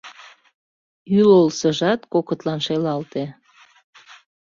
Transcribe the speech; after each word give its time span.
Ӱлылсыжат 1.17 2.01
кокытлан 2.13 2.59
шелалте. 2.65 3.23